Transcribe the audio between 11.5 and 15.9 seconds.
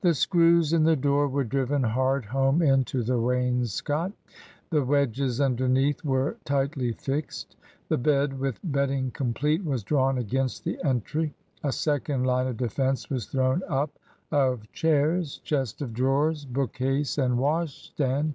A second line of defence was thrown up of chairs, chest